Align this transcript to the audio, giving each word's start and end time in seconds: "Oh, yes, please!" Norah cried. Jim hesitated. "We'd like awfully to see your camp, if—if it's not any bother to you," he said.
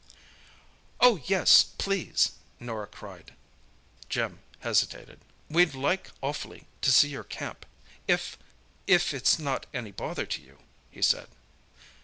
"Oh, 0.99 1.21
yes, 1.25 1.63
please!" 1.77 2.31
Norah 2.59 2.87
cried. 2.87 3.35
Jim 4.09 4.39
hesitated. 4.61 5.19
"We'd 5.47 5.75
like 5.75 6.09
awfully 6.23 6.65
to 6.81 6.91
see 6.91 7.09
your 7.09 7.23
camp, 7.23 7.67
if—if 8.07 9.13
it's 9.13 9.37
not 9.37 9.67
any 9.75 9.91
bother 9.91 10.25
to 10.25 10.41
you," 10.41 10.57
he 10.89 11.03
said. 11.03 11.27